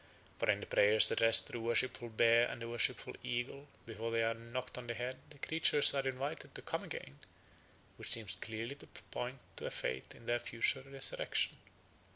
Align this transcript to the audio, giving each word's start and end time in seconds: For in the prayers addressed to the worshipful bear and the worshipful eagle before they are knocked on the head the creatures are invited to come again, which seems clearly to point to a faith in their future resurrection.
For 0.39 0.49
in 0.49 0.61
the 0.61 0.65
prayers 0.65 1.11
addressed 1.11 1.45
to 1.45 1.51
the 1.51 1.59
worshipful 1.59 2.09
bear 2.09 2.47
and 2.49 2.59
the 2.59 2.67
worshipful 2.67 3.13
eagle 3.21 3.67
before 3.85 4.09
they 4.09 4.23
are 4.23 4.33
knocked 4.33 4.79
on 4.79 4.87
the 4.87 4.95
head 4.95 5.19
the 5.29 5.37
creatures 5.37 5.93
are 5.93 6.07
invited 6.07 6.55
to 6.55 6.63
come 6.63 6.83
again, 6.83 7.19
which 7.97 8.11
seems 8.13 8.35
clearly 8.37 8.73
to 8.73 8.87
point 9.11 9.37
to 9.57 9.67
a 9.67 9.69
faith 9.69 10.15
in 10.15 10.25
their 10.25 10.39
future 10.39 10.81
resurrection. 10.87 11.57